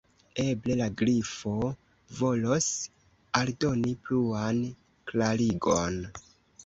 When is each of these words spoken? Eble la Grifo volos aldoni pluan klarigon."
Eble 0.43 0.75
la 0.77 0.85
Grifo 1.01 1.51
volos 2.21 2.69
aldoni 3.43 3.93
pluan 4.09 4.63
klarigon." 5.13 6.01